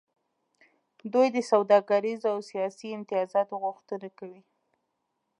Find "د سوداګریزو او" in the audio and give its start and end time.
1.35-2.39